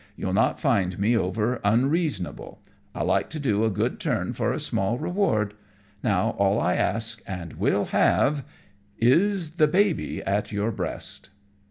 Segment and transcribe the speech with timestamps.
[0.15, 2.59] You'll not find me over unreasonable.
[2.95, 5.53] I like to do a good turn for a small reward.
[6.03, 8.43] Now all I ask, and will have,
[8.97, 11.29] is the baby at your breast!"